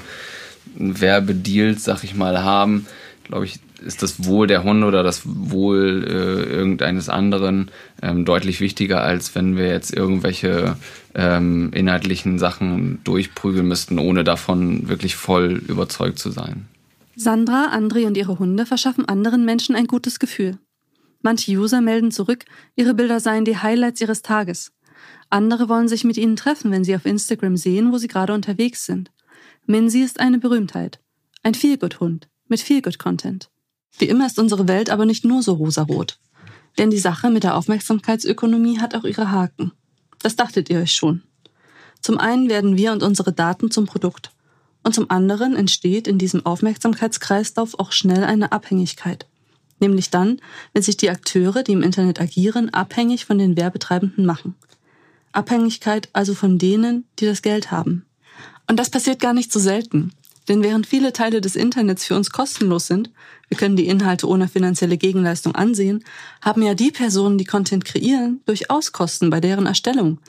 [0.76, 2.86] Werbedeals, sag ich mal, haben,
[3.24, 8.60] glaube ich, ist das Wohl der Hunde oder das Wohl äh, irgendeines anderen ähm, deutlich
[8.60, 10.76] wichtiger, als wenn wir jetzt irgendwelche
[11.16, 16.68] ähm, inhaltlichen Sachen durchprügeln müssten, ohne davon wirklich voll überzeugt zu sein.
[17.16, 20.58] Sandra, André und ihre Hunde verschaffen anderen Menschen ein gutes Gefühl.
[21.22, 24.72] Manche User melden zurück, ihre Bilder seien die Highlights ihres Tages.
[25.30, 28.86] Andere wollen sich mit ihnen treffen, wenn sie auf Instagram sehen, wo sie gerade unterwegs
[28.86, 29.12] sind.
[29.66, 31.00] Minzy ist eine Berühmtheit.
[31.44, 33.50] Ein Feelgood-Hund mit Feelgood-Content.
[33.98, 36.20] Wie immer ist unsere Welt aber nicht nur so rosarot.
[36.78, 39.72] Denn die Sache mit der Aufmerksamkeitsökonomie hat auch ihre Haken.
[40.22, 41.24] Das dachtet ihr euch schon.
[42.02, 44.32] Zum einen werden wir und unsere Daten zum Produkt.
[44.84, 49.28] Und zum anderen entsteht in diesem Aufmerksamkeitskreislauf auch schnell eine Abhängigkeit.
[49.80, 50.40] Nämlich dann,
[50.74, 54.56] wenn sich die Akteure, die im Internet agieren, abhängig von den Werbetreibenden machen.
[55.32, 58.06] Abhängigkeit also von denen, die das Geld haben.
[58.68, 60.12] Und das passiert gar nicht so selten.
[60.52, 63.10] Denn während viele Teile des Internets für uns kostenlos sind,
[63.48, 66.04] wir können die Inhalte ohne finanzielle Gegenleistung ansehen,
[66.42, 70.20] haben ja die Personen, die Content kreieren, durchaus Kosten bei deren Erstellung.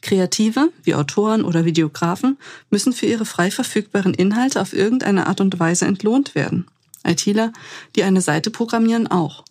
[0.00, 2.38] Kreative, wie Autoren oder Videografen,
[2.70, 6.68] müssen für ihre frei verfügbaren Inhalte auf irgendeine Art und Weise entlohnt werden.
[7.04, 7.52] ITler,
[7.96, 9.44] die eine Seite programmieren, auch.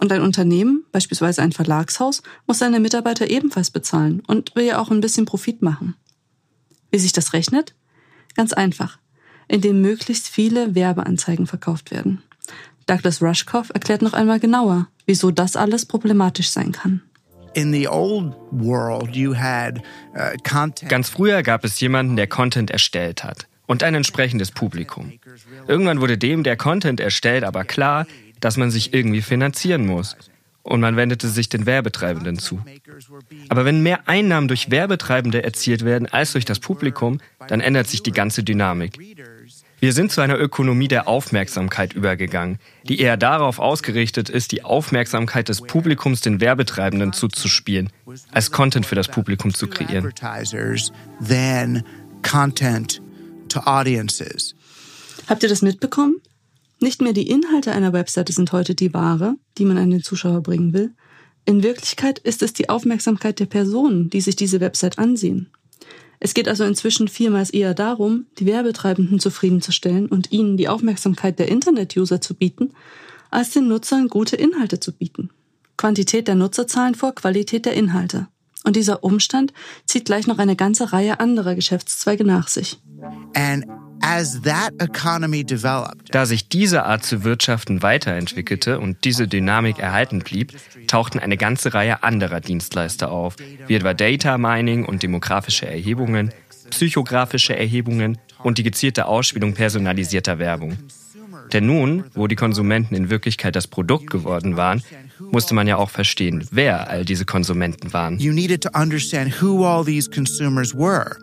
[0.00, 4.90] Und ein Unternehmen, beispielsweise ein Verlagshaus, muss seine Mitarbeiter ebenfalls bezahlen und will ja auch
[4.90, 5.94] ein bisschen Profit machen.
[6.90, 7.74] Wie sich das rechnet?
[8.34, 8.96] Ganz einfach
[9.48, 12.22] in dem möglichst viele Werbeanzeigen verkauft werden.
[12.86, 17.02] Douglas Rushkoff erklärt noch einmal genauer, wieso das alles problematisch sein kann.
[17.56, 17.62] Uh,
[20.88, 25.12] Ganz früher gab es jemanden, der Content erstellt hat und ein entsprechendes Publikum.
[25.68, 28.06] Irgendwann wurde dem, der Content erstellt, aber klar,
[28.40, 30.16] dass man sich irgendwie finanzieren muss.
[30.64, 32.58] und man wendete sich den Werbetreibenden zu.
[33.50, 38.02] Aber wenn mehr Einnahmen durch Werbetreibende erzielt werden als durch das Publikum, dann ändert sich
[38.02, 38.98] die ganze Dynamik.
[39.84, 45.50] Wir sind zu einer Ökonomie der Aufmerksamkeit übergegangen, die eher darauf ausgerichtet ist, die Aufmerksamkeit
[45.50, 47.90] des Publikums den Werbetreibenden zuzuspielen,
[48.32, 50.10] als Content für das Publikum zu kreieren.
[55.26, 56.16] Habt ihr das mitbekommen?
[56.80, 60.42] Nicht mehr die Inhalte einer Webseite sind heute die Ware, die man an den Zuschauer
[60.42, 60.94] bringen will.
[61.44, 65.50] In Wirklichkeit ist es die Aufmerksamkeit der Personen, die sich diese Website ansehen.
[66.24, 71.48] Es geht also inzwischen vielmals eher darum, die Werbetreibenden zufriedenzustellen und ihnen die Aufmerksamkeit der
[71.48, 72.70] Internet-User zu bieten,
[73.30, 75.28] als den Nutzern gute Inhalte zu bieten.
[75.76, 78.26] Quantität der Nutzerzahlen vor Qualität der Inhalte.
[78.64, 79.52] Und dieser Umstand
[79.84, 82.80] zieht gleich noch eine ganze Reihe anderer Geschäftszweige nach sich.
[83.34, 83.66] And
[86.10, 90.52] da sich diese Art zu wirtschaften weiterentwickelte und diese Dynamik erhalten blieb,
[90.86, 93.36] tauchten eine ganze Reihe anderer Dienstleister auf,
[93.66, 96.32] wie etwa Data Mining und demografische Erhebungen,
[96.70, 100.76] psychografische Erhebungen und die gezielte Ausspielung personalisierter Werbung.
[101.52, 104.82] Denn nun, wo die Konsumenten in Wirklichkeit das Produkt geworden waren,
[105.30, 108.18] musste man ja auch verstehen, wer all diese Konsumenten waren.
[108.18, 111.16] You needed to understand who all these consumers were.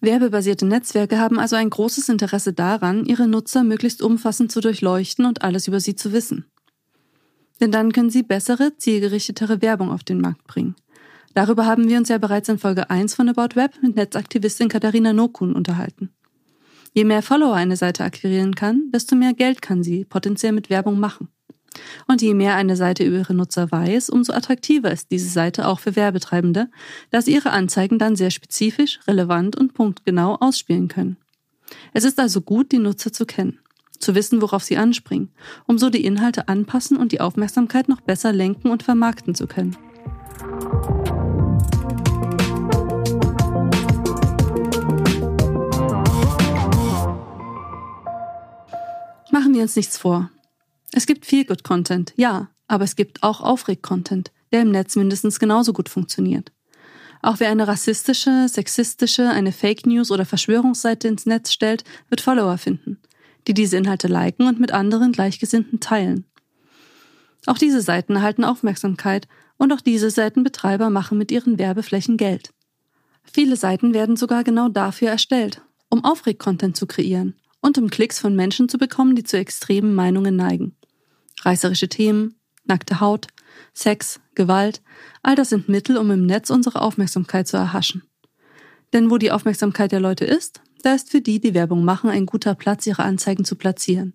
[0.00, 5.42] Werbebasierte Netzwerke haben also ein großes Interesse daran, ihre Nutzer möglichst umfassend zu durchleuchten und
[5.42, 6.44] alles über sie zu wissen.
[7.60, 10.76] Denn dann können sie bessere, zielgerichtetere Werbung auf den Markt bringen.
[11.34, 15.12] Darüber haben wir uns ja bereits in Folge 1 von About Web mit Netzaktivistin Katharina
[15.12, 16.10] Nokun unterhalten.
[16.92, 20.98] Je mehr Follower eine Seite akquirieren kann, desto mehr Geld kann sie potenziell mit Werbung
[21.00, 21.28] machen.
[22.06, 25.80] Und je mehr eine Seite über ihre Nutzer weiß, umso attraktiver ist diese Seite auch
[25.80, 26.68] für Werbetreibende,
[27.10, 31.16] da sie ihre Anzeigen dann sehr spezifisch, relevant und punktgenau ausspielen können.
[31.92, 33.58] Es ist also gut, die Nutzer zu kennen,
[33.98, 35.30] zu wissen, worauf sie anspringen,
[35.66, 39.76] um so die Inhalte anpassen und die Aufmerksamkeit noch besser lenken und vermarkten zu können.
[49.30, 50.30] Machen wir uns nichts vor.
[50.92, 55.38] Es gibt viel Good Content, ja, aber es gibt auch Aufreg-Content, der im Netz mindestens
[55.38, 56.52] genauso gut funktioniert.
[57.20, 62.58] Auch wer eine rassistische, sexistische, eine Fake News oder Verschwörungsseite ins Netz stellt, wird Follower
[62.58, 62.98] finden,
[63.46, 66.26] die diese Inhalte liken und mit anderen Gleichgesinnten teilen.
[67.46, 72.50] Auch diese Seiten erhalten Aufmerksamkeit und auch diese Seitenbetreiber machen mit ihren Werbeflächen Geld.
[73.24, 78.36] Viele Seiten werden sogar genau dafür erstellt, um Aufreg-Content zu kreieren und um Klicks von
[78.36, 80.76] Menschen zu bekommen, die zu extremen Meinungen neigen.
[81.44, 83.28] Reißerische Themen, nackte Haut,
[83.74, 84.82] Sex, Gewalt,
[85.22, 88.02] all das sind Mittel, um im Netz unsere Aufmerksamkeit zu erhaschen.
[88.92, 92.26] Denn wo die Aufmerksamkeit der Leute ist, da ist für die, die Werbung machen, ein
[92.26, 94.14] guter Platz, ihre Anzeigen zu platzieren.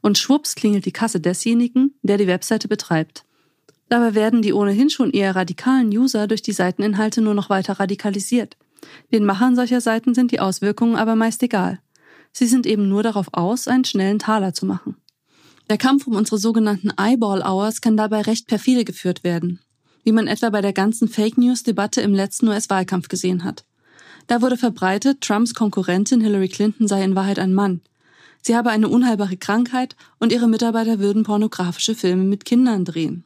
[0.00, 3.24] Und schwupps klingelt die Kasse desjenigen, der die Webseite betreibt.
[3.88, 8.56] Dabei werden die ohnehin schon eher radikalen User durch die Seiteninhalte nur noch weiter radikalisiert.
[9.12, 11.80] Den Machern solcher Seiten sind die Auswirkungen aber meist egal.
[12.32, 14.96] Sie sind eben nur darauf aus, einen schnellen Taler zu machen.
[15.70, 19.60] Der Kampf um unsere sogenannten Eyeball Hours kann dabei recht perfide geführt werden,
[20.02, 23.64] wie man etwa bei der ganzen Fake News Debatte im letzten US-Wahlkampf gesehen hat.
[24.26, 27.80] Da wurde verbreitet, Trumps Konkurrentin Hillary Clinton sei in Wahrheit ein Mann.
[28.42, 33.24] Sie habe eine unheilbare Krankheit und ihre Mitarbeiter würden pornografische Filme mit Kindern drehen.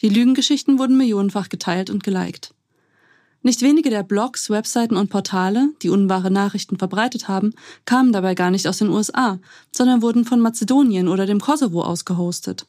[0.00, 2.54] Die Lügengeschichten wurden millionenfach geteilt und geliked.
[3.42, 8.50] Nicht wenige der Blogs, Webseiten und Portale, die unwahre Nachrichten verbreitet haben, kamen dabei gar
[8.50, 9.38] nicht aus den USA,
[9.70, 12.66] sondern wurden von Mazedonien oder dem Kosovo aus gehostet.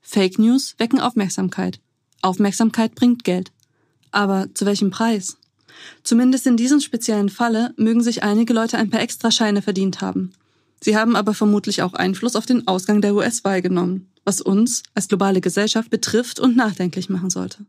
[0.00, 1.80] Fake News wecken Aufmerksamkeit.
[2.22, 3.52] Aufmerksamkeit bringt Geld.
[4.10, 5.36] Aber zu welchem Preis?
[6.02, 10.32] Zumindest in diesem speziellen Falle mögen sich einige Leute ein paar extra Scheine verdient haben.
[10.80, 15.08] Sie haben aber vermutlich auch Einfluss auf den Ausgang der US-Wahl genommen, was uns als
[15.08, 17.66] globale Gesellschaft betrifft und nachdenklich machen sollte.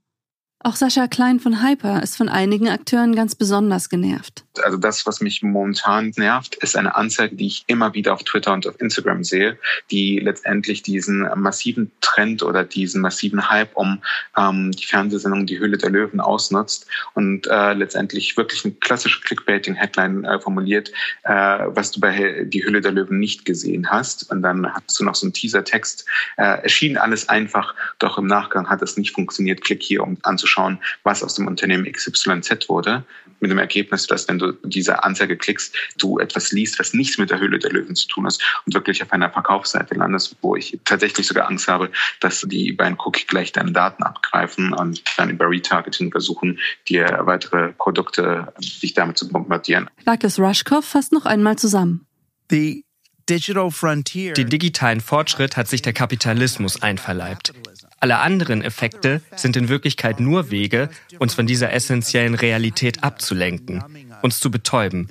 [0.60, 4.44] Auch Sascha Klein von Hyper ist von einigen Akteuren ganz besonders genervt.
[4.64, 8.54] Also das, was mich momentan nervt, ist eine Anzeige, die ich immer wieder auf Twitter
[8.54, 9.60] und auf Instagram sehe,
[9.92, 14.02] die letztendlich diesen massiven Trend oder diesen massiven Hype um
[14.36, 20.26] ähm, die Fernsehsendung Die Höhle der Löwen ausnutzt und äh, letztendlich wirklich eine klassische Clickbaiting-Headline
[20.26, 20.92] äh, formuliert,
[21.24, 24.32] äh, was du bei Die Höhle der Löwen nicht gesehen hast.
[24.32, 26.06] Und dann hast du noch so einen Teaser-Text.
[26.38, 29.62] Äh, erschien alles einfach, doch im Nachgang hat es nicht funktioniert.
[29.62, 33.04] Klick hier, um anzuschauen anzuschauen, was aus dem Unternehmen XYZ wurde,
[33.40, 37.30] mit dem Ergebnis, dass wenn du diese Anzeige klickst, du etwas liest, was nichts mit
[37.30, 40.80] der Höhle der Löwen zu tun hast und wirklich auf einer Verkaufsseite landest, wo ich
[40.86, 45.30] tatsächlich sogar Angst habe, dass die bei einem Cookie gleich deine Daten abgreifen und dann
[45.30, 49.90] über Retargeting versuchen, dir weitere Produkte, dich damit zu bombardieren.
[50.06, 52.08] Douglas Rushkoff fasst noch einmal zusammen.
[52.50, 52.87] The
[53.30, 57.54] Den digitalen Fortschritt hat sich der Kapitalismus einverleibt.
[58.00, 63.84] Alle anderen Effekte sind in Wirklichkeit nur Wege, uns von dieser essentiellen Realität abzulenken,
[64.22, 65.10] uns zu betäuben.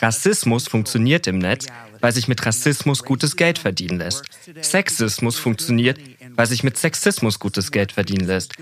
[0.00, 1.66] Rassismus funktioniert im Netz,
[2.00, 4.24] weil sich mit Rassismus gutes Geld verdienen lässt.
[4.60, 5.98] Sexismus funktioniert,
[6.38, 8.54] weil sich mit Sexismus gutes Geld verdienen lässt.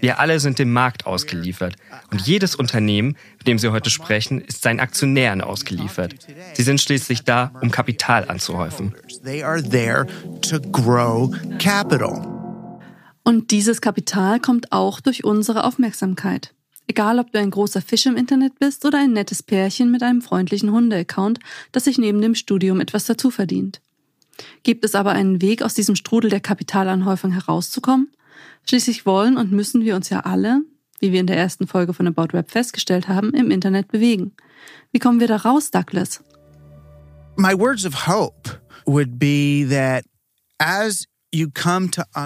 [0.00, 1.74] Wir alle sind dem Markt ausgeliefert.
[2.12, 6.14] Und jedes Unternehmen, mit dem Sie heute sprechen, ist seinen Aktionären ausgeliefert.
[6.54, 8.94] Sie sind schließlich da, um Kapital anzuhäufen.
[13.24, 16.54] Und dieses Kapital kommt auch durch unsere Aufmerksamkeit.
[16.86, 20.22] Egal, ob du ein großer Fisch im Internet bist oder ein nettes Pärchen mit einem
[20.22, 21.40] freundlichen Hunde-Account,
[21.72, 23.80] das sich neben dem Studium etwas dazu verdient.
[24.62, 28.10] Gibt es aber einen Weg, aus diesem Strudel der Kapitalanhäufung herauszukommen?
[28.68, 30.62] Schließlich wollen und müssen wir uns ja alle,
[31.00, 34.32] wie wir in der ersten Folge von About Web festgestellt haben, im Internet bewegen.
[34.92, 36.22] Wie kommen wir da raus, Douglas?
[37.36, 40.04] My words of hope would be that
[40.58, 41.06] as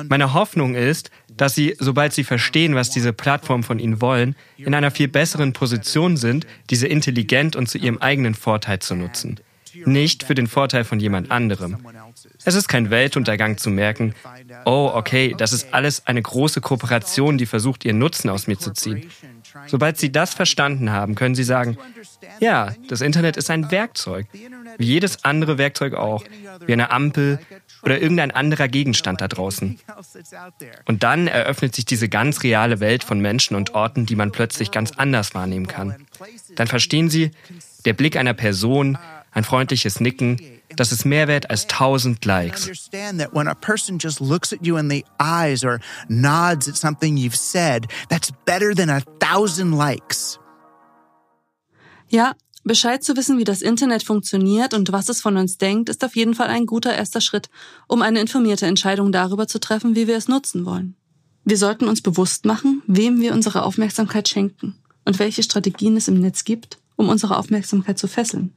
[0.09, 4.75] meine Hoffnung ist, dass Sie, sobald Sie verstehen, was diese Plattformen von Ihnen wollen, in
[4.75, 9.41] einer viel besseren Position sind, diese intelligent und zu Ihrem eigenen Vorteil zu nutzen.
[9.85, 11.79] Nicht für den Vorteil von jemand anderem.
[12.45, 14.15] Es ist kein Weltuntergang zu merken,
[14.65, 18.73] oh, okay, das ist alles eine große Kooperation, die versucht, ihren Nutzen aus mir zu
[18.73, 19.11] ziehen.
[19.67, 21.77] Sobald Sie das verstanden haben, können Sie sagen,
[22.41, 24.27] ja, das Internet ist ein Werkzeug,
[24.79, 26.25] wie jedes andere Werkzeug auch,
[26.67, 27.39] wie eine Ampel
[27.83, 29.79] oder irgendein anderer Gegenstand da draußen.
[30.85, 34.71] Und dann eröffnet sich diese ganz reale Welt von Menschen und Orten, die man plötzlich
[34.71, 35.95] ganz anders wahrnehmen kann.
[36.57, 37.31] Dann verstehen Sie,
[37.85, 38.99] der Blick einer Person,
[39.33, 40.41] ein freundliches Nicken,
[40.77, 42.71] das ist mehr wert als tausend Likes.
[52.09, 56.05] Ja, Bescheid zu wissen, wie das Internet funktioniert und was es von uns denkt, ist
[56.05, 57.49] auf jeden Fall ein guter erster Schritt,
[57.89, 60.95] um eine informierte Entscheidung darüber zu treffen, wie wir es nutzen wollen.
[61.45, 66.21] Wir sollten uns bewusst machen, wem wir unsere Aufmerksamkeit schenken und welche Strategien es im
[66.21, 68.53] Netz gibt, um unsere Aufmerksamkeit zu fesseln.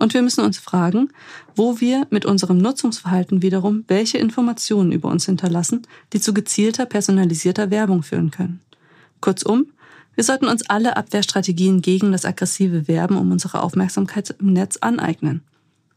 [0.00, 1.10] Und wir müssen uns fragen,
[1.54, 5.82] wo wir mit unserem Nutzungsverhalten wiederum welche Informationen über uns hinterlassen,
[6.14, 8.60] die zu gezielter, personalisierter Werbung führen können.
[9.20, 9.66] Kurzum,
[10.14, 15.42] wir sollten uns alle Abwehrstrategien gegen das aggressive Werben um unsere Aufmerksamkeit im Netz aneignen.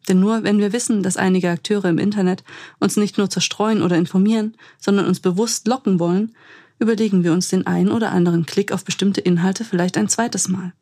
[0.09, 2.43] Denn nur wenn wir wissen, dass einige Akteure im Internet
[2.81, 6.35] uns nicht nur zerstreuen oder informieren, sondern uns bewusst locken wollen,
[6.77, 10.73] überlegen wir uns den einen oder anderen Klick auf bestimmte Inhalte vielleicht ein zweites Mal.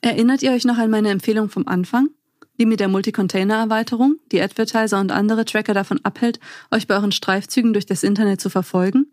[0.00, 2.08] Erinnert ihr euch noch an meine Empfehlung vom Anfang?
[2.58, 6.38] Die mit der Multi-Container-Erweiterung, die Advertiser und andere Tracker davon abhält,
[6.70, 9.06] euch bei euren Streifzügen durch das Internet zu verfolgen?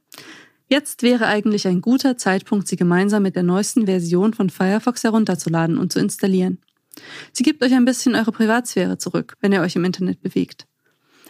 [0.68, 5.78] Jetzt wäre eigentlich ein guter Zeitpunkt, sie gemeinsam mit der neuesten Version von Firefox herunterzuladen
[5.78, 6.60] und zu installieren.
[7.32, 10.68] Sie gibt euch ein bisschen eure Privatsphäre zurück, wenn ihr euch im Internet bewegt.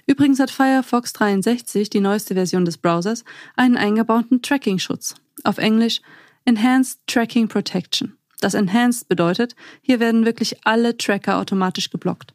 [0.08, 3.24] Übrigens hat Firefox 63, die neueste Version des Browsers,
[3.56, 5.16] einen eingebauten Tracking-Schutz.
[5.44, 6.02] Auf Englisch
[6.46, 8.19] Enhanced Tracking Protection.
[8.40, 12.34] Das Enhanced bedeutet, hier werden wirklich alle Tracker automatisch geblockt.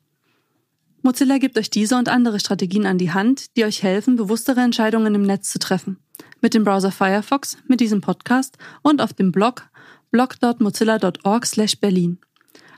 [1.02, 5.14] Mozilla gibt euch diese und andere Strategien an die Hand, die euch helfen, bewusstere Entscheidungen
[5.14, 5.98] im Netz zu treffen.
[6.40, 9.68] Mit dem Browser Firefox, mit diesem Podcast und auf dem Blog
[10.10, 12.18] blog.mozilla.org/berlin.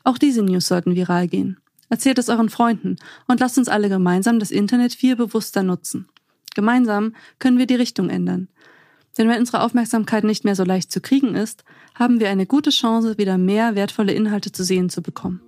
[0.02, 1.60] Auch diese News sollten viral gehen.
[1.88, 2.96] Erzählt es euren Freunden
[3.28, 6.08] und lasst uns alle gemeinsam das Internet viel bewusster nutzen.
[6.54, 8.48] Gemeinsam können wir die Richtung ändern.
[9.18, 12.70] Denn wenn unsere Aufmerksamkeit nicht mehr so leicht zu kriegen ist, haben wir eine gute
[12.70, 15.40] Chance, wieder mehr wertvolle Inhalte zu sehen zu bekommen.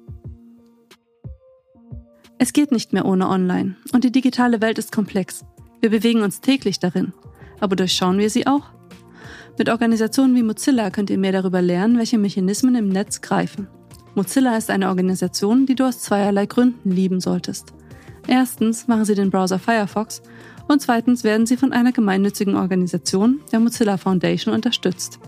[2.38, 5.44] Es geht nicht mehr ohne Online und die digitale Welt ist komplex.
[5.80, 7.12] Wir bewegen uns täglich darin.
[7.60, 8.70] Aber durchschauen wir sie auch?
[9.58, 13.66] Mit Organisationen wie Mozilla könnt ihr mehr darüber lernen, welche Mechanismen im Netz greifen.
[14.14, 17.74] Mozilla ist eine Organisation, die du aus zweierlei Gründen lieben solltest.
[18.28, 20.22] Erstens machen sie den Browser Firefox
[20.68, 25.18] und zweitens werden sie von einer gemeinnützigen Organisation, der Mozilla Foundation, unterstützt.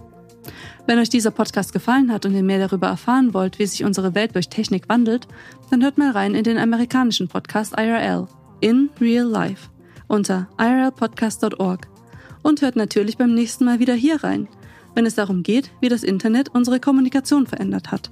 [0.86, 4.14] Wenn euch dieser Podcast gefallen hat und ihr mehr darüber erfahren wollt, wie sich unsere
[4.14, 5.26] Welt durch Technik wandelt,
[5.70, 8.26] dann hört mal rein in den amerikanischen Podcast IRL,
[8.60, 9.68] In Real Life,
[10.08, 11.88] unter irlpodcast.org.
[12.42, 14.48] Und hört natürlich beim nächsten Mal wieder hier rein,
[14.94, 18.10] wenn es darum geht, wie das Internet unsere Kommunikation verändert hat.